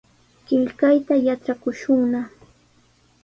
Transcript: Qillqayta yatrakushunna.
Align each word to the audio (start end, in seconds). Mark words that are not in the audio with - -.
Qillqayta 0.47 1.15
yatrakushunna. 1.25 2.21